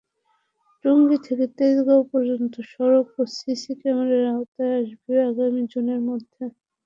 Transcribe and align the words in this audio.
টঙ্গী 0.85 1.17
থেকে 1.27 1.45
তেজগাঁও 1.57 2.03
পর্যন্ত 2.11 2.53
সড়কও 2.71 3.21
সিসি 3.35 3.73
ক্যামেরার 3.81 4.25
আওতায় 4.33 4.73
আসবে 4.79 5.13
আগামী 5.29 5.61
জুনের 5.71 6.01
মধ্যে। 6.09 6.43